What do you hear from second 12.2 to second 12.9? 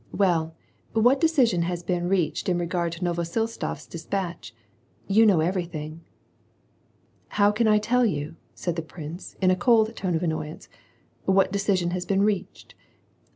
reached?